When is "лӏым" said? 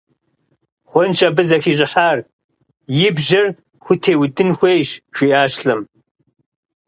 5.65-5.81